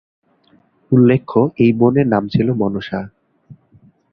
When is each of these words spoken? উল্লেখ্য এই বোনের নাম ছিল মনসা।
উল্লেখ্য 0.91 1.39
এই 1.57 1.71
বোনের 1.73 2.07
নাম 2.07 2.23
ছিল 2.27 2.47
মনসা। 2.53 2.99